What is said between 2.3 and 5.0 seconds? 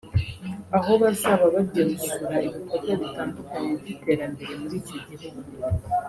ibikorwa bitandukanye by’iterambere muri icyo